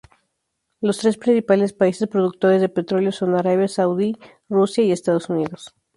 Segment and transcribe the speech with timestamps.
[0.79, 4.17] Los tres principales países productores de petróleo son Arabia Saudí,
[4.49, 5.75] Rusia, y Estados Unidos.